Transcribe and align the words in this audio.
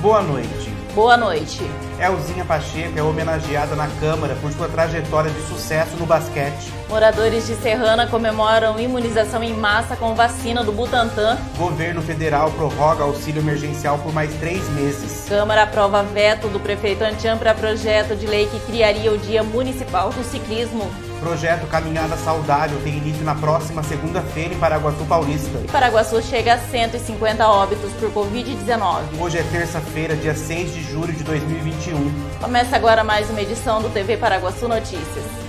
Boa 0.00 0.20
noite. 0.22 0.70
Boa 0.94 1.16
noite. 1.16 1.62
Elzinha 1.98 2.44
Pacheco 2.44 2.98
é 2.98 3.02
homenageada 3.02 3.74
na 3.74 3.88
Câmara 3.98 4.36
por 4.36 4.52
sua 4.52 4.68
trajetória 4.68 5.30
de 5.30 5.40
sucesso 5.42 5.96
no 5.96 6.06
basquete. 6.06 6.72
Moradores 6.88 7.46
de 7.46 7.54
Serrana 7.54 8.06
comemoram 8.06 8.78
imunização 8.78 9.42
em 9.42 9.54
massa 9.54 9.96
com 9.96 10.14
vacina 10.14 10.62
do 10.62 10.72
Butantan. 10.72 11.38
Governo 11.56 12.02
federal 12.02 12.50
prorroga 12.52 13.04
auxílio 13.04 13.40
emergencial 13.40 13.98
por 13.98 14.12
mais 14.12 14.32
três 14.34 14.68
meses. 14.70 15.26
Câmara 15.28 15.62
aprova 15.62 16.02
veto 16.02 16.48
do 16.48 16.60
prefeito 16.60 17.02
Antian 17.02 17.38
para 17.38 17.54
projeto 17.54 18.14
de 18.14 18.26
lei 18.26 18.46
que 18.46 18.60
criaria 18.60 19.12
o 19.12 19.18
Dia 19.18 19.42
Municipal 19.42 20.10
do 20.10 20.22
Ciclismo. 20.22 20.90
Projeto 21.20 21.66
Caminhada 21.68 22.16
Saudável 22.16 22.78
tem 22.82 22.98
início 22.98 23.24
na 23.24 23.34
próxima 23.34 23.82
segunda-feira 23.82 24.54
em 24.54 24.58
Paraguaçu 24.58 25.04
Paulista. 25.06 25.58
E 25.64 25.68
Paraguaçu 25.68 26.20
chega 26.22 26.54
a 26.54 26.58
150 26.58 27.48
óbitos 27.48 27.92
por 27.94 28.10
Covid-19. 28.10 29.18
Hoje 29.18 29.38
é 29.38 29.42
terça-feira, 29.44 30.14
dia 30.14 30.34
6 30.34 30.74
de 30.74 30.82
julho 30.82 31.12
de 31.12 31.24
2021. 31.24 32.12
Começa 32.40 32.76
agora 32.76 33.02
mais 33.02 33.30
uma 33.30 33.40
edição 33.40 33.80
do 33.80 33.88
TV 33.88 34.16
Paraguaçu 34.16 34.68
Notícias. 34.68 35.45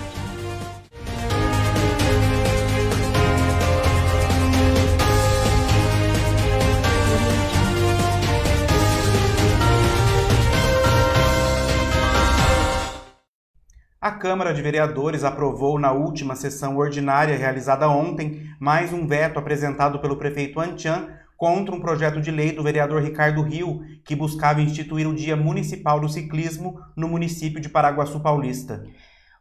A 14.07 14.12
Câmara 14.12 14.53
de 14.53 14.62
Vereadores 14.62 15.25
aprovou 15.25 15.78
na 15.78 15.91
última 15.91 16.34
sessão 16.34 16.78
ordinária 16.78 17.35
realizada 17.35 17.90
ontem 17.90 18.50
mais 18.57 18.94
um 18.94 19.06
veto 19.06 19.38
apresentado 19.38 20.00
pelo 20.00 20.16
prefeito 20.16 20.62
Antian 20.62 21.09
contra 21.35 21.75
um 21.75 21.81
projeto 21.81 22.22
de 22.22 22.31
lei 22.31 22.53
do 22.53 22.63
vereador 22.63 23.01
Ricardo 23.01 23.41
Rio, 23.41 23.81
que 24.06 24.16
buscava 24.16 24.62
instituir 24.62 25.09
o 25.09 25.13
Dia 25.13 25.35
Municipal 25.35 26.00
do 26.00 26.07
Ciclismo 26.07 26.79
no 26.95 27.09
município 27.09 27.59
de 27.59 27.68
Paraguaçu 27.68 28.22
Paulista. 28.22 28.81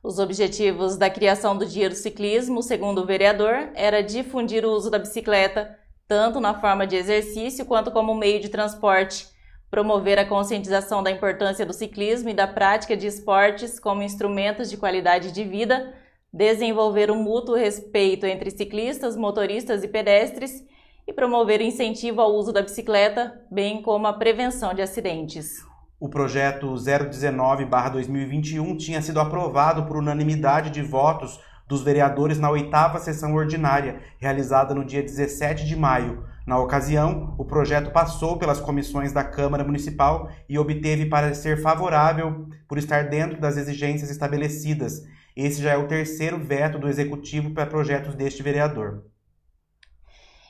Os 0.03 0.19
objetivos 0.19 0.97
da 0.97 1.09
criação 1.09 1.57
do 1.57 1.65
Dia 1.65 1.89
do 1.89 1.95
Ciclismo, 1.95 2.61
segundo 2.61 3.03
o 3.03 3.07
vereador, 3.07 3.69
era 3.73 4.03
difundir 4.03 4.65
o 4.65 4.73
uso 4.73 4.91
da 4.91 4.99
bicicleta, 4.99 5.79
tanto 6.09 6.41
na 6.41 6.61
forma 6.61 6.89
de 6.89 6.97
exercício 6.97 7.65
quanto 7.67 7.93
como 7.93 8.17
meio 8.17 8.41
de 8.41 8.49
transporte 8.49 9.29
promover 9.71 10.19
a 10.19 10.25
conscientização 10.25 11.03
da 11.03 11.11
importância 11.11 11.67
do 11.67 11.73
ciclismo 11.73 12.29
e 12.29 12.35
da 12.35 12.47
prática 12.47 12.97
de 12.97 13.07
esportes 13.07 13.81
como 13.81 14.03
instrumentos 14.03 14.71
de 14.71 14.77
qualidade 14.77 15.33
de 15.33 15.45
vida, 15.45 15.95
desenvolver 16.33 17.11
um 17.11 17.23
mútuo 17.23 17.55
respeito 17.55 18.27
entre 18.27 18.51
ciclistas, 18.51 19.17
motoristas 19.17 19.83
e 19.83 19.89
pedestres 19.89 20.65
e 21.07 21.13
promover 21.13 21.61
o 21.61 21.65
incentivo 21.65 22.21
ao 22.21 22.35
uso 22.35 22.53
da 22.53 22.63
bicicleta, 22.63 23.41
bem 23.51 23.83
como 23.83 24.07
a 24.07 24.13
prevenção 24.13 24.75
de 24.75 24.83
acidentes. 24.83 25.65
O 25.99 26.11
projeto 26.11 26.75
019-2021 26.75 28.77
tinha 28.77 29.01
sido 29.01 29.19
aprovado 29.19 29.87
por 29.87 29.97
unanimidade 29.97 30.71
de 30.71 30.83
votos 30.83 31.41
dos 31.69 31.83
vereadores 31.83 32.39
na 32.39 32.51
oitava 32.51 32.99
sessão 32.99 33.35
ordinária, 33.35 34.01
realizada 34.19 34.75
no 34.75 34.85
dia 34.85 35.03
17 35.03 35.65
de 35.65 35.77
maio, 35.77 36.25
na 36.47 36.61
ocasião, 36.61 37.35
o 37.37 37.45
projeto 37.45 37.91
passou 37.91 38.39
pelas 38.39 38.61
comissões 38.61 39.13
da 39.13 39.25
Câmara 39.25 39.65
Municipal 39.65 40.31
e 40.49 40.57
obteve 40.57 41.07
parecer 41.07 41.61
favorável 41.61 42.47
por 42.69 42.79
estar 42.79 43.09
dentro 43.09 43.41
das 43.41 43.57
exigências 43.57 44.11
estabelecidas. 44.11 45.03
Esse 45.37 45.61
já 45.61 45.73
é 45.73 45.77
o 45.77 45.89
terceiro 45.89 46.39
veto 46.39 46.79
do 46.79 46.89
Executivo 46.89 47.51
para 47.51 47.67
projetos 47.67 48.15
deste 48.15 48.45
vereador. 48.45 49.03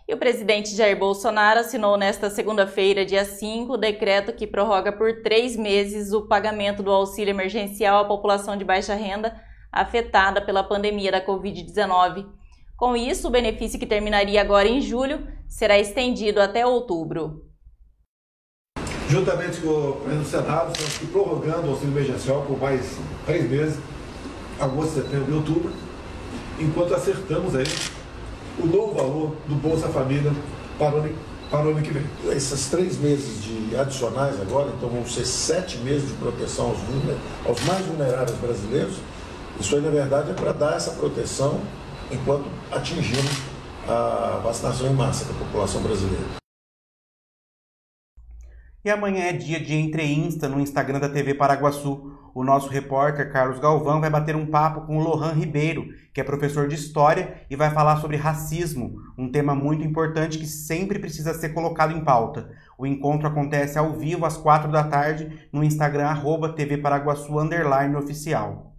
E 0.07 0.13
o 0.13 0.19
presidente 0.19 0.77
Jair 0.77 0.99
Bolsonaro 0.99 1.61
assinou 1.61 1.97
nesta 1.97 2.29
segunda-feira, 2.29 3.05
dia 3.05 3.25
5, 3.25 3.73
o 3.73 3.79
decreto 3.79 4.35
que 4.35 4.47
prorroga 4.47 4.93
por 4.93 5.23
três 5.23 5.57
meses 5.57 6.13
o 6.13 6.29
pagamento 6.29 6.83
do 6.83 6.93
auxílio 6.93 7.33
emergencial 7.33 8.05
à 8.05 8.05
população 8.05 8.55
de 8.55 8.67
baixa 8.67 8.95
renda 8.95 9.35
afetada 9.81 10.41
pela 10.41 10.65
pandemia 10.65 11.13
da 11.13 11.25
Covid-19. 11.25 12.27
Com 12.77 12.97
isso, 12.97 13.29
o 13.29 13.31
benefício 13.31 13.79
que 13.79 13.87
terminaria 13.87 14.41
agora 14.41 14.69
em 14.69 14.81
julho 14.81 15.27
será 15.49 15.79
estendido 15.79 16.41
até 16.41 16.67
outubro. 16.67 17.47
Juntamente 19.09 19.61
com 19.61 19.69
o 19.69 19.93
presidente 19.93 20.25
do 20.25 20.31
Senado, 20.31 20.73
estamos 20.73 20.97
aqui 20.97 21.07
prorrogando 21.07 21.69
o 21.69 21.71
auxílio 21.71 21.97
emergencial 21.97 22.43
por 22.43 22.59
mais 22.59 22.99
três 23.25 23.49
meses, 23.49 23.79
agosto, 24.61 24.95
setembro 24.95 25.33
e 25.33 25.35
outubro, 25.35 25.73
enquanto 26.59 26.93
acertamos 26.93 27.55
aí 27.55 27.65
o 28.59 28.67
novo 28.67 28.95
valor 28.95 29.37
do 29.47 29.55
Bolsa 29.55 29.89
Família 29.89 30.33
para 30.79 30.97
o 30.97 30.99
ano, 30.99 31.15
para 31.51 31.67
o 31.67 31.71
ano 31.71 31.83
que 31.83 31.93
vem. 31.93 32.03
Esses 32.31 32.69
três 32.69 32.99
meses 32.99 33.45
de 33.45 33.77
adicionais 33.77 34.41
agora, 34.41 34.73
então 34.77 34.89
vão 34.89 35.07
ser 35.07 35.25
sete 35.25 35.79
meses 35.79 36.09
de 36.09 36.15
proteção 36.15 36.71
aos, 36.71 36.79
aos 37.47 37.61
mais 37.65 37.87
vulneráveis 37.87 38.37
brasileiros. 38.39 38.97
Isso 39.59 39.75
aí, 39.75 39.81
na 39.81 39.91
verdade, 39.91 40.31
é 40.31 40.35
para 40.35 40.53
dar 40.53 40.77
essa 40.77 40.93
proteção 40.93 41.61
enquanto 42.11 42.45
atingimos 42.71 43.43
a 43.89 44.41
vacinação 44.43 44.89
em 44.89 44.95
massa 44.95 45.25
da 45.25 45.39
população 45.39 45.83
brasileira. 45.83 46.25
E 48.85 48.91
amanhã 48.91 49.25
é 49.25 49.33
dia 49.33 49.59
de 49.59 49.75
Entre 49.75 50.05
Insta 50.05 50.49
no 50.49 50.61
Instagram 50.61 51.01
da 51.01 51.09
TV 51.09 51.35
Paraguaçu. 51.35 52.13
O 52.33 52.45
nosso 52.45 52.69
repórter 52.69 53.33
Carlos 53.33 53.59
Galvão 53.59 54.01
vai 54.01 54.11
bater 54.11 54.37
um 54.37 54.47
papo 54.47 54.83
com 54.83 54.99
o 54.99 55.03
Lohan 55.03 55.33
Ribeiro, 55.33 55.89
que 56.13 56.21
é 56.21 56.25
professor 56.25 56.69
de 56.69 56.77
História 56.77 57.43
e 57.51 57.57
vai 57.57 57.71
falar 57.71 57.97
sobre 57.97 58.17
racismo, 58.17 58.95
um 59.19 59.29
tema 59.29 59.55
muito 59.55 59.83
importante 59.83 60.39
que 60.39 60.47
sempre 60.47 60.99
precisa 60.99 61.35
ser 61.35 61.49
colocado 61.49 61.97
em 61.97 62.05
pauta. 62.05 62.51
O 62.79 62.87
encontro 62.87 63.27
acontece 63.27 63.79
ao 63.79 63.95
vivo 63.95 64.27
às 64.27 64.37
quatro 64.37 64.71
da 64.71 64.85
tarde 64.85 65.49
no 65.51 65.65
Instagram 65.65 66.07
arroba 66.07 66.51
TV 66.51 66.77
Paraguaçu 66.79 67.33
oficial. 67.99 68.76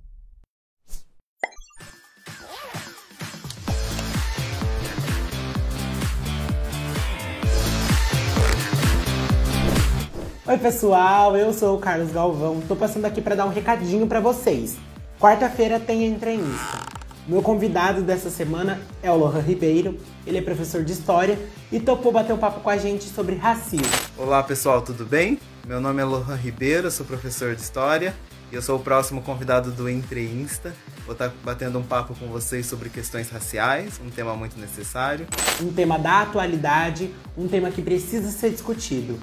Oi 10.47 10.57
pessoal, 10.57 11.35
eu 11.35 11.51
sou 11.51 11.75
o 11.75 11.77
Carlos 11.77 12.09
Galvão. 12.13 12.61
Tô 12.65 12.73
passando 12.73 13.03
aqui 13.03 13.21
para 13.21 13.35
dar 13.35 13.45
um 13.45 13.49
recadinho 13.49 14.07
para 14.07 14.21
vocês. 14.21 14.77
Quarta-feira 15.19 15.77
tem 15.77 16.05
entrevista. 16.05 16.85
Meu 17.27 17.41
convidado 17.41 18.01
dessa 18.01 18.29
semana 18.29 18.79
é 19.03 19.11
o 19.11 19.17
Lohan 19.17 19.41
Ribeiro. 19.41 19.99
Ele 20.25 20.37
é 20.37 20.41
professor 20.41 20.85
de 20.85 20.93
história 20.93 21.37
e 21.69 21.81
topou 21.81 22.13
bater 22.13 22.31
um 22.31 22.37
papo 22.37 22.61
com 22.61 22.69
a 22.69 22.77
gente 22.77 23.03
sobre 23.09 23.35
racismo. 23.35 23.91
Olá 24.17 24.41
pessoal, 24.41 24.81
tudo 24.81 25.05
bem? 25.05 25.37
Meu 25.67 25.81
nome 25.81 26.01
é 26.01 26.05
Lohan 26.05 26.37
Ribeiro, 26.37 26.89
sou 26.89 27.05
professor 27.05 27.53
de 27.53 27.61
história 27.61 28.15
e 28.49 28.55
eu 28.55 28.61
sou 28.61 28.77
o 28.77 28.79
próximo 28.79 29.21
convidado 29.21 29.71
do 29.71 29.89
Entre 29.89 30.23
Insta. 30.23 30.73
Vou 31.05 31.11
estar 31.11 31.29
batendo 31.43 31.77
um 31.77 31.83
papo 31.83 32.15
com 32.15 32.27
vocês 32.27 32.65
sobre 32.65 32.89
questões 32.89 33.29
raciais, 33.29 33.99
um 34.01 34.09
tema 34.09 34.33
muito 34.33 34.57
necessário. 34.57 35.27
Um 35.61 35.73
tema 35.73 35.99
da 35.99 36.21
atualidade, 36.21 37.13
um 37.37 37.49
tema 37.49 37.69
que 37.69 37.81
precisa 37.81 38.31
ser 38.31 38.51
discutido. 38.51 39.19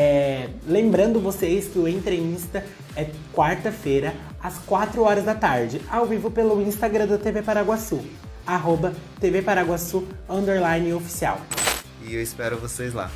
É, 0.00 0.50
lembrando 0.64 1.18
vocês 1.18 1.66
que 1.66 1.76
o 1.76 1.88
Entrevista 1.88 2.64
é 2.94 3.08
quarta-feira, 3.34 4.14
às 4.40 4.56
4 4.58 5.02
horas 5.02 5.24
da 5.24 5.34
tarde, 5.34 5.80
ao 5.90 6.06
vivo 6.06 6.30
pelo 6.30 6.62
Instagram 6.62 7.08
da 7.08 7.18
TV 7.18 7.42
Paraguaçu, 7.42 8.00
arroba 8.46 8.92
TV 9.18 9.42
Paraguaçu, 9.42 10.06
underline 10.30 10.92
oficial. 10.92 11.40
E 12.06 12.14
eu 12.14 12.22
espero 12.22 12.56
vocês 12.58 12.94
lá. 12.94 13.10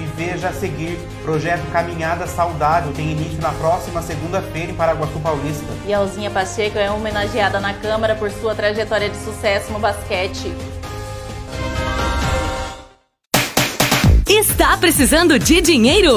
E 0.00 0.06
veja 0.16 0.48
a 0.48 0.52
seguir, 0.54 0.96
projeto 1.22 1.70
Caminhada 1.70 2.26
Saudável 2.26 2.94
tem 2.94 3.12
início 3.12 3.42
na 3.42 3.52
próxima 3.52 4.00
segunda-feira 4.00 4.72
em 4.72 4.74
Paraguaçu 4.74 5.20
Paulista. 5.20 5.70
E 5.86 5.92
Alzinha 5.92 6.30
Pacheco 6.30 6.78
é 6.78 6.90
homenageada 6.90 7.60
na 7.60 7.74
Câmara 7.74 8.14
por 8.14 8.30
sua 8.30 8.54
trajetória 8.54 9.10
de 9.10 9.18
sucesso 9.18 9.70
no 9.70 9.78
basquete. 9.78 10.50
Está 14.64 14.78
precisando 14.78 15.38
de 15.38 15.60
dinheiro? 15.60 16.16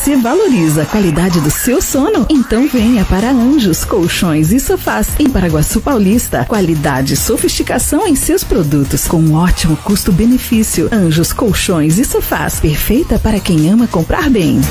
Você 0.00 0.16
valoriza 0.16 0.84
a 0.84 0.86
qualidade 0.86 1.42
do 1.42 1.50
seu 1.50 1.82
sono? 1.82 2.26
Então 2.30 2.66
venha 2.66 3.04
para 3.04 3.30
Anjos 3.30 3.84
Colchões 3.84 4.50
e 4.50 4.58
Sofás 4.58 5.20
em 5.20 5.28
Paraguaçu 5.28 5.78
Paulista. 5.82 6.46
Qualidade 6.46 7.12
e 7.12 7.16
sofisticação 7.18 8.06
em 8.06 8.16
seus 8.16 8.42
produtos 8.42 9.06
com 9.06 9.18
um 9.18 9.34
ótimo 9.34 9.76
custo-benefício. 9.76 10.88
Anjos 10.90 11.34
Colchões 11.34 11.98
e 11.98 12.06
Sofás, 12.06 12.58
perfeita 12.58 13.18
para 13.18 13.38
quem 13.38 13.70
ama 13.70 13.86
comprar 13.86 14.30
bem. 14.30 14.62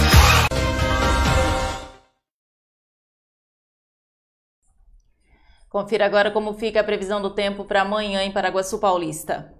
Confira 5.70 6.08
agora 6.08 6.32
como 6.32 6.56
fica 6.56 6.80
a 6.80 6.84
previsão 6.84 7.22
do 7.22 7.30
tempo 7.30 7.66
para 7.66 7.84
amanhã 7.84 8.24
em 8.24 8.32
Paraguaçu 8.32 8.80
Paulista. 8.80 9.54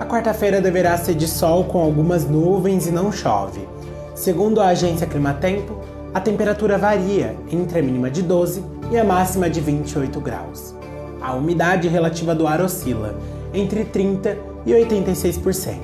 A 0.00 0.06
quarta-feira 0.06 0.62
deverá 0.62 0.96
ser 0.96 1.14
de 1.14 1.28
sol 1.28 1.64
com 1.64 1.78
algumas 1.78 2.24
nuvens 2.24 2.86
e 2.86 2.90
não 2.90 3.12
chove. 3.12 3.68
Segundo 4.14 4.58
a 4.58 4.68
agência 4.68 5.06
Climatempo, 5.06 5.78
a 6.14 6.18
temperatura 6.18 6.78
varia 6.78 7.36
entre 7.52 7.80
a 7.80 7.82
mínima 7.82 8.10
de 8.10 8.22
12 8.22 8.64
e 8.90 8.96
a 8.96 9.04
máxima 9.04 9.50
de 9.50 9.60
28 9.60 10.18
graus. 10.18 10.74
A 11.20 11.34
umidade 11.34 11.86
relativa 11.86 12.34
do 12.34 12.46
ar 12.46 12.62
oscila 12.62 13.14
entre 13.52 13.84
30 13.84 14.38
e 14.64 14.72
86%. 14.72 15.78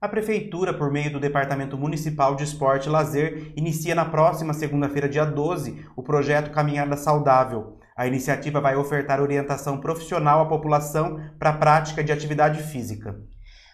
A 0.00 0.08
Prefeitura, 0.08 0.74
por 0.74 0.90
meio 0.90 1.12
do 1.12 1.20
Departamento 1.20 1.78
Municipal 1.78 2.34
de 2.34 2.42
Esporte 2.42 2.88
e 2.88 2.90
Lazer, 2.90 3.52
inicia 3.56 3.94
na 3.94 4.04
próxima 4.04 4.52
segunda-feira, 4.52 5.08
dia 5.08 5.24
12, 5.24 5.78
o 5.94 6.02
projeto 6.02 6.50
Caminhada 6.50 6.96
Saudável. 6.96 7.78
A 7.96 8.08
iniciativa 8.08 8.60
vai 8.60 8.74
ofertar 8.74 9.20
orientação 9.20 9.80
profissional 9.80 10.40
à 10.40 10.46
população 10.46 11.20
para 11.38 11.50
a 11.50 11.56
prática 11.56 12.02
de 12.02 12.10
atividade 12.10 12.60
física. 12.60 13.16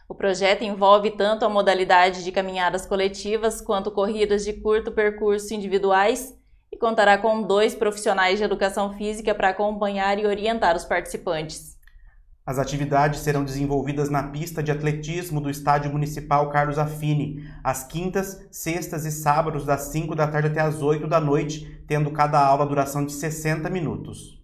O 0.07 0.15
projeto 0.15 0.63
envolve 0.63 1.13
tanto 1.13 1.47
a 1.47 1.49
modalidade 1.49 2.23
de 2.23 2.31
caminhadas 2.31 2.85
coletivas 2.85 3.63
quanto 3.63 3.91
corridas 3.91 4.45
de 4.45 4.53
curto 4.53 4.93
percurso 4.93 5.55
individuais 5.55 6.35
e 6.71 6.77
contará 6.77 7.17
com 7.17 7.43
dois 7.43 7.75
profissionais 7.75 8.39
de 8.39 8.45
educação 8.45 8.93
física 8.93 9.35
para 9.35 9.49
acompanhar 9.49 10.19
e 10.19 10.27
orientar 10.27 10.77
os 10.77 10.85
participantes. 10.85 11.80
As 12.45 12.59
atividades 12.59 13.21
serão 13.21 13.45
desenvolvidas 13.45 14.09
na 14.09 14.25
pista 14.25 14.63
de 14.63 14.73
atletismo 14.73 15.41
do 15.41 15.51
Estádio 15.51 15.93
Municipal 15.93 16.51
Carlos 16.51 16.79
Affini, 16.79 17.45
às 17.63 17.85
quintas, 17.85 18.47
sextas 18.51 19.05
e 19.05 19.13
sábados, 19.13 19.65
das 19.65 19.83
5 19.83 20.15
da 20.15 20.27
tarde 20.27 20.49
até 20.49 20.61
as 20.61 20.83
8 20.83 21.07
da 21.07 21.21
noite, 21.21 21.85
tendo 21.87 22.11
cada 22.11 22.45
aula 22.45 22.67
duração 22.67 23.05
de 23.05 23.13
60 23.13 23.69
minutos. 23.69 24.41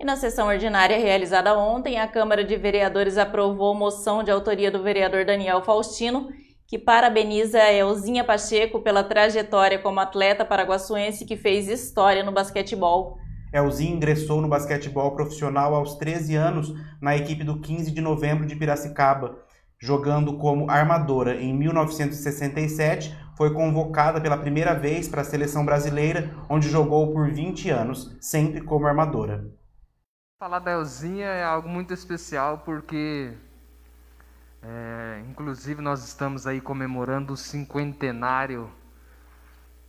E 0.00 0.04
na 0.04 0.14
sessão 0.14 0.46
ordinária 0.46 0.96
realizada 0.96 1.58
ontem, 1.58 1.98
a 1.98 2.06
Câmara 2.06 2.44
de 2.44 2.56
Vereadores 2.56 3.18
aprovou 3.18 3.74
moção 3.74 4.22
de 4.22 4.30
autoria 4.30 4.70
do 4.70 4.80
vereador 4.80 5.24
Daniel 5.24 5.60
Faustino, 5.64 6.28
que 6.68 6.78
parabeniza 6.78 7.58
a 7.58 7.72
Elzinha 7.72 8.22
Pacheco 8.22 8.80
pela 8.80 9.02
trajetória 9.02 9.78
como 9.80 9.98
atleta 9.98 10.44
paraguaçuense 10.44 11.24
que 11.24 11.36
fez 11.36 11.66
história 11.66 12.22
no 12.22 12.30
basquetebol. 12.30 13.18
Elzinho 13.52 13.96
ingressou 13.96 14.40
no 14.40 14.48
basquetebol 14.48 15.14
profissional 15.14 15.74
aos 15.74 15.94
13 15.96 16.34
anos 16.34 16.74
na 17.00 17.16
equipe 17.16 17.42
do 17.42 17.60
15 17.60 17.90
de 17.90 18.00
novembro 18.00 18.46
de 18.46 18.54
Piracicaba. 18.54 19.38
Jogando 19.80 20.36
como 20.38 20.70
armadora 20.70 21.40
em 21.40 21.56
1967, 21.56 23.16
foi 23.36 23.54
convocada 23.54 24.20
pela 24.20 24.36
primeira 24.36 24.74
vez 24.74 25.08
para 25.08 25.22
a 25.22 25.24
seleção 25.24 25.64
brasileira, 25.64 26.34
onde 26.48 26.68
jogou 26.68 27.12
por 27.12 27.30
20 27.30 27.70
anos, 27.70 28.16
sempre 28.20 28.60
como 28.60 28.86
armadora. 28.86 29.48
Falar 30.40 30.58
da 30.58 30.72
Elzinha 30.72 31.26
é 31.26 31.44
algo 31.44 31.68
muito 31.68 31.94
especial 31.94 32.58
porque, 32.58 33.32
é, 34.62 35.22
inclusive, 35.28 35.80
nós 35.80 36.04
estamos 36.04 36.46
aí 36.46 36.60
comemorando 36.60 37.32
o 37.32 37.36
cinquentenário 37.36 38.68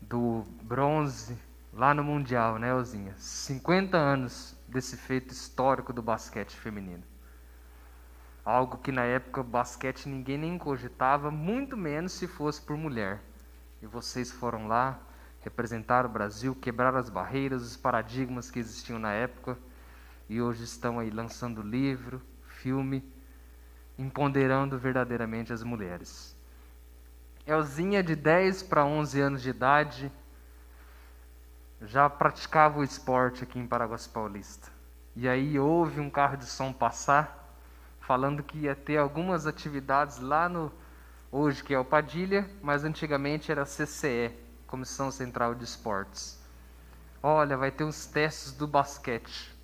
do 0.01 0.43
bronze 0.61 1.48
lá 1.73 1.93
no 1.93 2.03
Mundial, 2.03 2.57
né, 2.57 2.69
Elzinha? 2.69 3.13
50 3.17 3.97
anos 3.97 4.55
desse 4.67 4.97
feito 4.97 5.31
histórico 5.31 5.93
do 5.93 6.01
basquete 6.01 6.55
feminino. 6.55 7.03
Algo 8.43 8.77
que 8.77 8.91
na 8.91 9.03
época 9.03 9.43
basquete 9.43 10.07
ninguém 10.07 10.37
nem 10.37 10.57
cogitava, 10.57 11.29
muito 11.29 11.77
menos 11.77 12.13
se 12.13 12.27
fosse 12.27 12.61
por 12.61 12.77
mulher. 12.77 13.21
E 13.81 13.85
vocês 13.85 14.31
foram 14.31 14.67
lá, 14.67 14.99
representaram 15.41 16.09
o 16.09 16.11
Brasil, 16.11 16.55
quebraram 16.55 16.97
as 16.97 17.09
barreiras, 17.09 17.61
os 17.61 17.77
paradigmas 17.77 18.49
que 18.49 18.59
existiam 18.59 18.99
na 18.99 19.11
época, 19.11 19.57
e 20.27 20.41
hoje 20.41 20.63
estão 20.63 20.99
aí 20.99 21.09
lançando 21.09 21.61
livro, 21.61 22.21
filme, 22.43 23.03
empoderando 23.97 24.77
verdadeiramente 24.77 25.53
as 25.53 25.63
mulheres. 25.63 26.35
Elzinha, 27.45 28.03
de 28.03 28.15
10 28.15 28.63
para 28.63 28.85
11 28.85 29.21
anos 29.21 29.41
de 29.41 29.49
idade, 29.49 30.11
já 31.81 32.09
praticava 32.09 32.79
o 32.79 32.83
esporte 32.83 33.43
aqui 33.43 33.57
em 33.57 33.67
Paraguaçu 33.67 34.09
Paulista. 34.09 34.69
E 35.15 35.27
aí 35.27 35.57
houve 35.57 35.99
um 35.99 36.09
carro 36.09 36.37
de 36.37 36.45
som 36.45 36.73
passar, 36.73 37.55
falando 37.99 38.43
que 38.43 38.59
ia 38.59 38.75
ter 38.75 38.97
algumas 38.97 39.47
atividades 39.47 40.19
lá 40.19 40.49
no 40.49 40.71
hoje 41.31 41.63
que 41.63 41.73
é 41.73 41.79
o 41.79 41.85
Padilha, 41.85 42.49
mas 42.61 42.83
antigamente 42.83 43.51
era 43.51 43.65
CCE, 43.65 44.31
Comissão 44.67 45.11
Central 45.11 45.55
de 45.55 45.63
Esportes. 45.63 46.39
Olha, 47.21 47.57
vai 47.57 47.71
ter 47.71 47.83
uns 47.83 48.05
testes 48.05 48.51
do 48.51 48.67
basquete. 48.67 49.55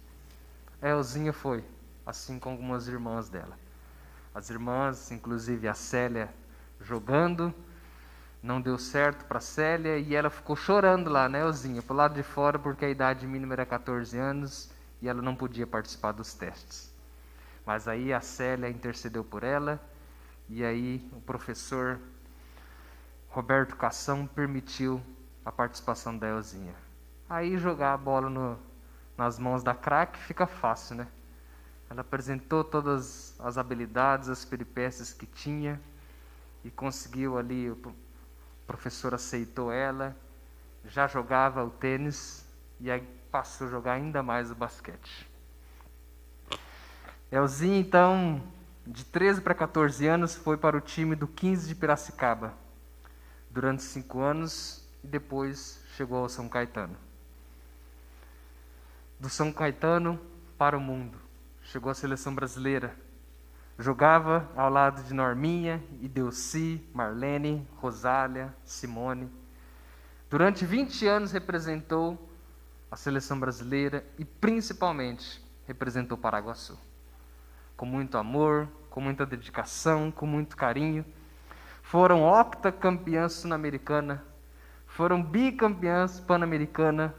Elzinha 0.81 1.33
foi, 1.33 1.63
assim 2.05 2.37
com 2.37 2.51
algumas 2.51 2.87
irmãs 2.87 3.29
dela. 3.29 3.57
As 4.33 4.49
irmãs, 4.49 5.11
inclusive 5.11 5.67
a 5.67 5.73
Célia, 5.73 6.29
jogando, 6.81 7.53
não 8.45 8.61
deu 8.61 8.77
certo 8.77 9.25
para 9.25 9.39
Célia 9.39 9.97
e 9.97 10.13
ela 10.13 10.29
ficou 10.29 10.55
chorando 10.55 11.09
lá, 11.09 11.27
né, 11.27 11.41
Elzinha, 11.41 11.81
pro 11.81 11.95
lado 11.95 12.13
de 12.13 12.21
fora, 12.21 12.59
porque 12.59 12.85
a 12.85 12.89
idade 12.89 13.25
mínima 13.25 13.55
era 13.55 13.65
14 13.65 14.15
anos 14.19 14.69
e 15.01 15.09
ela 15.09 15.19
não 15.19 15.35
podia 15.35 15.65
participar 15.65 16.11
dos 16.11 16.35
testes. 16.35 16.93
Mas 17.65 17.87
aí 17.87 18.13
a 18.13 18.21
Célia 18.21 18.69
intercedeu 18.69 19.23
por 19.23 19.43
ela 19.43 19.81
e 20.47 20.63
aí 20.63 21.09
o 21.11 21.21
professor 21.21 21.99
Roberto 23.29 23.75
Cação 23.75 24.27
permitiu 24.27 25.01
a 25.43 25.51
participação 25.51 26.15
da 26.15 26.27
Elzinha. 26.27 26.75
Aí 27.27 27.57
jogar 27.57 27.93
a 27.93 27.97
bola 27.97 28.29
no, 28.29 28.59
nas 29.17 29.39
mãos 29.39 29.63
da 29.63 29.73
craque 29.73 30.19
fica 30.19 30.45
fácil, 30.45 30.97
né? 30.97 31.07
Ela 31.89 32.01
apresentou 32.01 32.63
todas 32.63 33.35
as 33.39 33.57
habilidades, 33.57 34.29
as 34.29 34.45
peripécias 34.45 35.13
que 35.13 35.25
tinha 35.25 35.81
e 36.63 36.69
conseguiu 36.69 37.39
ali 37.39 37.75
o 38.65 38.67
professor 38.67 39.13
aceitou 39.13 39.71
ela, 39.71 40.17
já 40.85 41.05
jogava 41.07 41.63
o 41.63 41.69
tênis 41.69 42.43
e 42.79 42.89
aí 42.89 43.01
passou 43.31 43.67
a 43.67 43.69
jogar 43.69 43.93
ainda 43.93 44.23
mais 44.23 44.49
o 44.49 44.55
basquete. 44.55 45.29
Elzinho, 47.31 47.75
então, 47.75 48.41
de 48.87 49.05
13 49.05 49.41
para 49.41 49.53
14 49.53 50.07
anos, 50.07 50.35
foi 50.35 50.57
para 50.57 50.75
o 50.75 50.81
time 50.81 51.15
do 51.15 51.27
15 51.27 51.67
de 51.67 51.75
Piracicaba 51.75 52.53
durante 53.51 53.83
cinco 53.83 54.19
anos 54.19 54.83
e 55.03 55.07
depois 55.07 55.79
chegou 55.95 56.17
ao 56.17 56.29
São 56.29 56.49
Caetano. 56.49 56.97
Do 59.19 59.29
São 59.29 59.51
Caetano 59.51 60.19
para 60.57 60.75
o 60.75 60.81
mundo, 60.81 61.19
chegou 61.61 61.91
à 61.91 61.93
seleção 61.93 62.33
brasileira 62.33 62.95
Jogava 63.77 64.49
ao 64.55 64.69
lado 64.69 65.03
de 65.03 65.13
Norminha, 65.13 65.83
Ideuci, 66.01 66.81
Marlene, 66.93 67.67
Rosália, 67.75 68.55
Simone. 68.63 69.29
Durante 70.29 70.65
20 70.65 71.05
anos 71.07 71.33
representou 71.33 72.17
a 72.89 72.95
seleção 72.95 73.37
brasileira 73.37 74.05
e 74.17 74.23
principalmente 74.23 75.43
representou 75.67 76.17
Paraguaçu. 76.17 76.79
com 77.75 77.85
muito 77.85 78.17
amor, 78.17 78.69
com 78.89 79.01
muita 79.01 79.25
dedicação, 79.25 80.09
com 80.09 80.25
muito 80.25 80.55
carinho. 80.55 81.03
Foram 81.83 82.23
octacampeãs 82.23 83.33
sul-americana, 83.33 84.23
foram 84.87 85.21
bicampeãs 85.21 86.21
pan-americana 86.21 87.13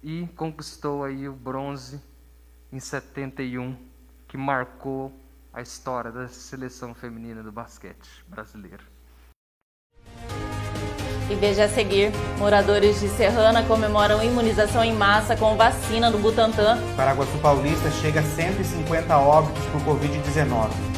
e 0.00 0.28
conquistou 0.36 1.02
aí 1.02 1.28
o 1.28 1.32
bronze 1.32 2.00
em 2.70 2.78
71, 2.78 3.76
que 4.28 4.36
marcou 4.36 5.12
a 5.52 5.60
história 5.60 6.10
da 6.10 6.28
seleção 6.28 6.94
feminina 6.94 7.42
do 7.42 7.52
basquete 7.52 8.24
brasileiro. 8.28 8.84
E 11.30 11.34
veja 11.34 11.64
a 11.64 11.68
seguir, 11.68 12.10
moradores 12.38 13.00
de 13.00 13.08
Serrana 13.08 13.62
comemoram 13.62 14.22
imunização 14.22 14.82
em 14.82 14.94
massa 14.94 15.36
com 15.36 15.56
vacina 15.56 16.10
do 16.10 16.18
Butantan. 16.18 16.78
Paraguaçu 16.96 17.36
Paulista 17.38 17.90
chega 17.90 18.20
a 18.20 18.22
150 18.22 19.18
óbitos 19.18 19.62
por 19.66 19.80
Covid-19. 19.82 20.97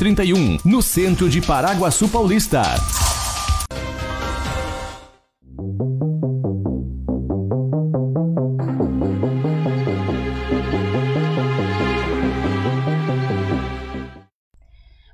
31, 0.00 0.56
no 0.64 0.80
centro 0.80 1.28
de 1.28 1.42
Paraguaçu 1.42 2.08
Paulista. 2.08 2.62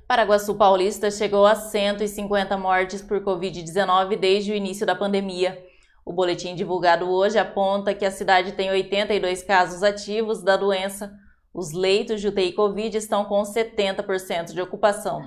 Paraguaçu 0.07 0.55
Paulista 0.55 1.11
chegou 1.11 1.45
a 1.45 1.53
150 1.53 2.57
mortes 2.57 3.01
por 3.01 3.19
Covid-19 3.19 4.17
desde 4.17 4.53
o 4.53 4.55
início 4.55 4.85
da 4.85 4.95
pandemia. 4.95 5.61
O 6.05 6.13
boletim 6.13 6.55
divulgado 6.55 7.09
hoje 7.09 7.37
aponta 7.37 7.93
que 7.93 8.05
a 8.05 8.11
cidade 8.11 8.53
tem 8.53 8.69
82 8.69 9.43
casos 9.43 9.83
ativos 9.83 10.41
da 10.41 10.55
doença, 10.55 11.11
os 11.53 11.71
leitos 11.71 12.19
de 12.21 12.27
UTI 12.27 12.51
Covid 12.53 12.97
estão 12.97 13.25
com 13.25 13.41
70% 13.41 14.53
de 14.53 14.61
ocupação. 14.61 15.23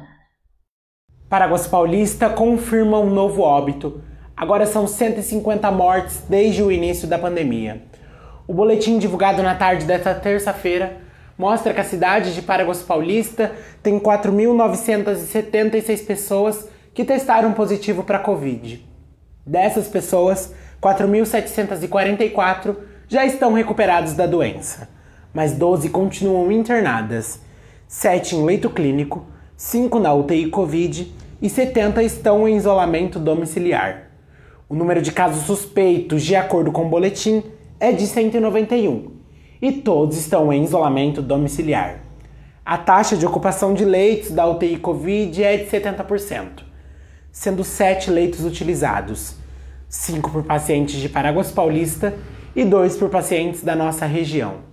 Paraguas 1.29 1.67
Paulista 1.67 2.31
confirma 2.31 2.99
um 2.99 3.11
novo 3.11 3.43
óbito. 3.43 4.03
Agora 4.37 4.67
são 4.67 4.87
150 4.87 5.69
mortes 5.71 6.23
desde 6.29 6.63
o 6.63 6.71
início 6.71 7.09
da 7.09 7.19
pandemia. 7.19 7.83
O 8.47 8.55
boletim 8.55 8.99
divulgado 8.99 9.43
na 9.43 9.55
tarde 9.55 9.85
desta 9.85 10.15
terça-feira 10.15 10.99
mostra 11.37 11.75
que 11.75 11.81
a 11.81 11.85
cidade 11.85 12.35
de 12.35 12.43
Paraguas 12.43 12.83
Paulista 12.83 13.53
tem 13.83 13.99
4.976 13.99 16.07
pessoas 16.07 16.69
que 16.95 17.05
testaram 17.05 17.53
positivo 17.53 18.05
para 18.05 18.19
Covid. 18.19 18.87
Dessas 19.47 19.89
pessoas, 19.89 20.55
4.744 20.83 22.77
já 23.09 23.25
estão 23.25 23.53
recuperados 23.53 24.15
da 24.15 24.27
doença 24.27 25.00
mas 25.33 25.53
12 25.53 25.89
continuam 25.91 26.51
internadas, 26.51 27.41
7 27.87 28.37
em 28.37 28.45
leito 28.45 28.71
clínico, 28.71 29.25
5 29.57 29.99
na 29.99 30.15
UTI 30.15 30.49
Covid 30.51 31.13
e 31.43 31.49
70 31.49 32.03
estão 32.03 32.49
em 32.49 32.57
isolamento 32.57 33.19
domiciliar. 33.19 34.11
O 34.69 34.75
número 34.75 35.03
de 35.03 35.13
casos 35.13 35.45
suspeitos, 35.45 36.23
de 36.23 36.37
acordo 36.37 36.71
com 36.71 36.87
o 36.87 36.89
boletim, 36.89 37.43
é 37.79 37.93
de 37.93 38.07
191 38.07 39.11
e 39.61 39.73
todos 39.73 40.17
estão 40.17 40.53
em 40.53 40.65
isolamento 40.65 41.21
domiciliar. 41.21 42.01
A 42.65 42.79
taxa 42.79 43.17
de 43.17 43.27
ocupação 43.27 43.75
de 43.75 43.85
leitos 43.85 44.31
da 44.31 44.47
UTI 44.47 44.77
Covid 44.77 45.43
é 45.43 45.57
de 45.57 45.65
70%, 45.65 46.63
sendo 47.33 47.65
7 47.65 48.11
leitos 48.11 48.45
utilizados, 48.45 49.35
5 49.89 50.31
por 50.31 50.45
pacientes 50.45 51.01
de 51.01 51.09
Paraguas 51.09 51.51
Paulista 51.51 52.15
e 52.55 52.65
2 52.65 52.97
por 52.97 53.09
pacientes 53.09 53.63
da 53.63 53.75
nossa 53.75 54.07
região. 54.07 54.70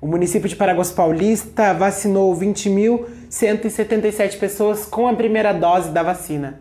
O 0.00 0.06
município 0.06 0.48
de 0.48 0.56
Paraguas 0.56 0.90
Paulista 0.90 1.74
vacinou 1.74 2.34
20.177 2.34 4.38
pessoas 4.38 4.86
com 4.86 5.06
a 5.06 5.12
primeira 5.12 5.52
dose 5.52 5.90
da 5.90 6.02
vacina. 6.02 6.58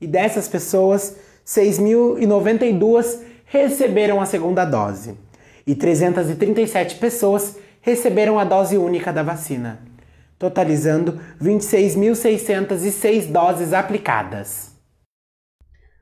E 0.00 0.06
dessas 0.06 0.46
pessoas, 0.46 1.16
6.092 1.44 3.18
receberam 3.46 4.20
a 4.20 4.26
segunda 4.26 4.64
dose. 4.64 5.18
E 5.66 5.74
337 5.74 6.98
pessoas 6.98 7.58
receberam 7.80 8.38
a 8.38 8.44
dose 8.44 8.78
única 8.78 9.12
da 9.12 9.24
vacina, 9.24 9.80
totalizando 10.38 11.20
26.606 11.42 13.32
doses 13.32 13.72
aplicadas. 13.72 14.70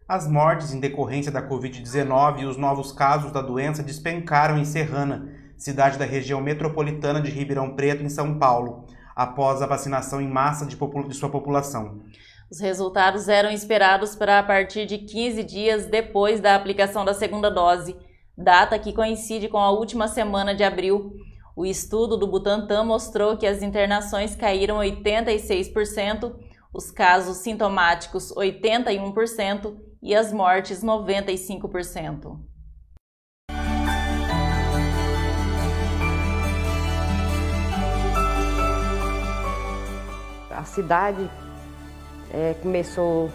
As 0.06 0.28
mortes 0.28 0.74
em 0.74 0.80
decorrência 0.80 1.32
da 1.32 1.42
Covid-19 1.42 2.40
e 2.40 2.44
os 2.44 2.58
novos 2.58 2.92
casos 2.92 3.32
da 3.32 3.40
doença 3.40 3.82
despencaram 3.82 4.58
em 4.58 4.66
Serrana 4.66 5.45
cidade 5.56 5.98
da 5.98 6.04
região 6.04 6.40
metropolitana 6.40 7.20
de 7.20 7.30
Ribeirão 7.30 7.74
Preto, 7.74 8.02
em 8.02 8.08
São 8.08 8.38
Paulo, 8.38 8.86
após 9.14 9.62
a 9.62 9.66
vacinação 9.66 10.20
em 10.20 10.28
massa 10.28 10.66
de, 10.66 10.76
de 10.76 11.14
sua 11.14 11.30
população. 11.30 12.02
Os 12.50 12.60
resultados 12.60 13.28
eram 13.28 13.50
esperados 13.50 14.14
para 14.14 14.38
a 14.38 14.42
partir 14.42 14.86
de 14.86 14.98
15 14.98 15.42
dias 15.42 15.86
depois 15.86 16.40
da 16.40 16.54
aplicação 16.54 17.04
da 17.04 17.12
segunda 17.12 17.50
dose, 17.50 17.96
data 18.36 18.78
que 18.78 18.92
coincide 18.92 19.48
com 19.48 19.58
a 19.58 19.70
última 19.70 20.06
semana 20.06 20.54
de 20.54 20.62
abril. 20.62 21.14
O 21.56 21.64
estudo 21.64 22.16
do 22.16 22.26
Butantan 22.26 22.84
mostrou 22.84 23.36
que 23.36 23.46
as 23.46 23.62
internações 23.62 24.36
caíram 24.36 24.76
86%, 24.76 26.34
os 26.72 26.90
casos 26.90 27.38
sintomáticos 27.38 28.32
81% 28.32 29.74
e 30.02 30.14
as 30.14 30.32
mortes 30.32 30.84
95%. 30.84 32.38
Cidade 40.66 41.30
é, 42.32 42.54
começou 42.62 43.30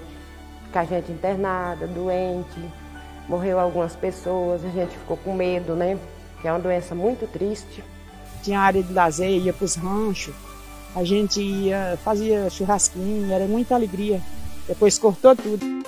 com 0.71 0.79
a 0.79 0.85
gente 0.85 1.11
internada, 1.11 1.87
doente, 1.87 2.59
morreu 3.27 3.59
algumas 3.59 3.95
pessoas, 3.95 4.63
a 4.63 4.69
gente 4.69 4.97
ficou 4.97 5.17
com 5.17 5.33
medo, 5.33 5.75
né? 5.75 5.97
Que 6.41 6.47
é 6.47 6.51
uma 6.51 6.59
doença 6.59 6.95
muito 6.95 7.27
triste. 7.31 7.83
Tinha 8.43 8.59
área 8.59 8.81
de 8.81 8.91
lazer, 8.91 9.29
ia 9.29 9.53
para 9.53 9.65
os 9.65 9.75
ranchos, 9.75 10.33
a 10.95 11.03
gente 11.03 11.41
ia, 11.41 11.97
fazia 12.03 12.49
churrasquinho, 12.49 13.31
era 13.31 13.45
muita 13.45 13.75
alegria. 13.75 14.21
Depois 14.67 14.97
cortou 14.97 15.35
tudo. 15.35 15.80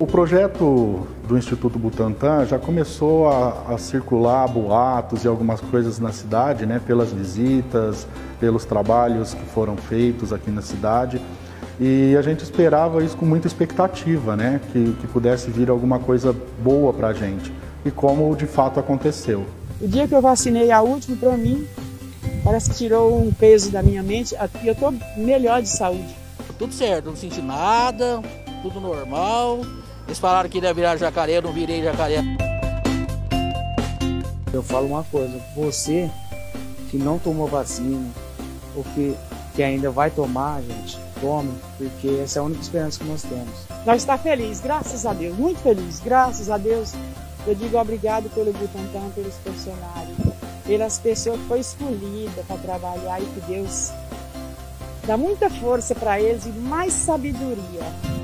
O 0.00 0.06
projeto 0.06 1.08
do 1.26 1.36
Instituto 1.36 1.76
Butantan 1.76 2.46
já 2.46 2.56
começou 2.56 3.28
a, 3.28 3.74
a, 3.74 3.78
circular 3.78 4.46
boatos 4.46 5.24
e 5.24 5.26
algumas 5.26 5.60
coisas 5.60 5.98
na 5.98 6.12
cidade, 6.12 6.64
né, 6.64 6.80
pelas 6.86 7.10
visitas, 7.10 8.06
pelos 8.38 8.64
trabalhos 8.64 9.34
que 9.34 9.44
foram 9.46 9.76
feitos 9.76 10.32
aqui 10.32 10.52
na 10.52 10.62
cidade. 10.62 11.20
E 11.80 12.14
a 12.16 12.22
gente 12.22 12.44
esperava 12.44 13.02
isso 13.02 13.16
com 13.16 13.26
muita 13.26 13.48
expectativa, 13.48 14.36
né, 14.36 14.60
que, 14.70 14.92
que 15.00 15.06
pudesse 15.08 15.50
vir 15.50 15.68
alguma 15.68 15.98
coisa 15.98 16.32
boa 16.62 16.92
para 16.92 17.08
a 17.08 17.12
gente. 17.12 17.52
E 17.84 17.90
como 17.90 18.36
de 18.36 18.46
fato 18.46 18.78
aconteceu. 18.78 19.44
O 19.80 19.88
dia 19.88 20.06
que 20.06 20.14
eu 20.14 20.22
vacinei 20.22 20.70
a 20.70 20.80
última, 20.80 21.16
para 21.16 21.36
mim, 21.36 21.66
parece 22.44 22.70
que 22.70 22.76
tirou 22.76 23.20
um 23.20 23.32
peso 23.32 23.72
da 23.72 23.82
minha 23.82 24.04
mente 24.04 24.36
e 24.62 24.68
eu 24.68 24.74
estou 24.74 24.94
melhor 25.16 25.60
de 25.60 25.68
saúde. 25.68 26.14
tudo 26.56 26.72
certo, 26.72 27.06
não 27.06 27.16
senti 27.16 27.42
nada, 27.42 28.22
tudo 28.62 28.80
normal. 28.80 29.58
Eles 30.08 30.18
falaram 30.18 30.48
que 30.48 30.58
ia 30.58 30.72
virar 30.72 30.96
jacaré, 30.96 31.36
eu 31.36 31.42
não 31.42 31.52
virei 31.52 31.82
jacaré. 31.82 32.24
Eu 34.50 34.62
falo 34.62 34.86
uma 34.86 35.04
coisa, 35.04 35.38
você 35.54 36.10
que 36.90 36.96
não 36.96 37.18
tomou 37.18 37.46
vacina, 37.46 38.10
ou 38.74 38.82
que, 38.94 39.14
que 39.54 39.62
ainda 39.62 39.90
vai 39.90 40.10
tomar, 40.10 40.62
gente, 40.62 40.98
tome, 41.20 41.52
porque 41.76 42.22
essa 42.24 42.38
é 42.38 42.40
a 42.40 42.42
única 42.42 42.62
esperança 42.62 42.98
que 42.98 43.04
nós 43.04 43.20
temos. 43.20 43.66
Nós 43.84 43.96
está 44.00 44.16
feliz, 44.16 44.62
graças 44.62 45.04
a 45.04 45.12
Deus, 45.12 45.36
muito 45.36 45.60
feliz, 45.60 46.00
graças 46.00 46.48
a 46.48 46.56
Deus. 46.56 46.94
Eu 47.46 47.54
digo 47.54 47.76
obrigado 47.76 48.30
pelo 48.30 48.50
Butantan, 48.54 49.10
pelos 49.14 49.34
funcionários, 49.44 50.16
pelas 50.66 50.98
pessoas 50.98 51.38
que 51.38 51.46
foi 51.48 51.60
escolhida 51.60 52.42
para 52.48 52.56
trabalhar 52.56 53.20
e 53.20 53.26
que 53.26 53.40
Deus 53.42 53.92
dá 55.06 55.18
muita 55.18 55.50
força 55.50 55.94
para 55.94 56.18
eles 56.18 56.46
e 56.46 56.48
mais 56.48 56.94
sabedoria. 56.94 58.17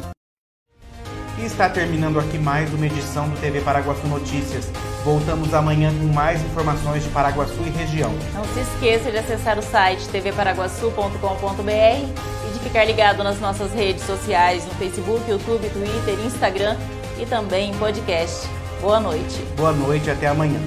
E 1.44 1.46
está 1.46 1.68
terminando 1.68 2.18
aqui 2.18 2.38
mais 2.38 2.72
uma 2.72 2.86
edição 2.86 3.28
do 3.28 3.38
TV 3.38 3.60
Paraguaçu 3.60 4.06
Notícias. 4.06 4.66
Voltamos 5.04 5.52
amanhã 5.52 5.92
com 5.92 6.06
mais 6.06 6.42
informações 6.42 7.04
de 7.04 7.10
Paraguaçu 7.10 7.60
e 7.66 7.68
região. 7.68 8.10
Não 8.32 8.42
se 8.46 8.60
esqueça 8.60 9.10
de 9.10 9.18
acessar 9.18 9.58
o 9.58 9.62
site 9.62 10.08
tvparaguaçu.com.br 10.08 11.68
e 11.68 12.52
de 12.54 12.58
ficar 12.60 12.86
ligado 12.86 13.22
nas 13.22 13.38
nossas 13.40 13.74
redes 13.74 14.04
sociais 14.04 14.64
no 14.64 14.72
Facebook, 14.76 15.30
YouTube, 15.30 15.68
Twitter, 15.68 16.18
Instagram 16.24 16.78
e 17.20 17.26
também 17.26 17.72
em 17.72 17.74
podcast. 17.74 18.48
Boa 18.80 18.98
noite. 18.98 19.38
Boa 19.54 19.72
noite 19.74 20.06
e 20.06 20.12
até 20.12 20.28
amanhã. 20.28 20.58